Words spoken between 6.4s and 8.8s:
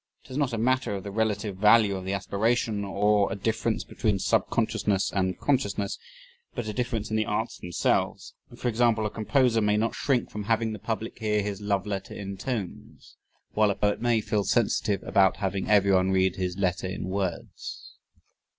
but a difference in the arts themselves; for